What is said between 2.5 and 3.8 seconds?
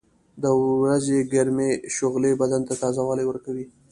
ته تازهوالی ورکوي.